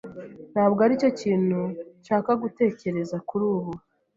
[0.51, 1.61] Ntabwo aricyo kintu
[1.99, 3.71] nshaka gutekereza kuri ubu.